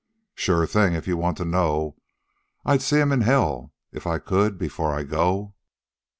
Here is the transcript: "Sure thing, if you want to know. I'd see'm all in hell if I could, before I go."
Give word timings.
"Sure 0.33 0.65
thing, 0.65 0.95
if 0.95 1.07
you 1.07 1.15
want 1.15 1.37
to 1.37 1.45
know. 1.45 1.95
I'd 2.65 2.81
see'm 2.81 3.09
all 3.09 3.13
in 3.13 3.21
hell 3.21 3.71
if 3.91 4.07
I 4.07 4.17
could, 4.17 4.57
before 4.57 4.95
I 4.97 5.03
go." 5.03 5.53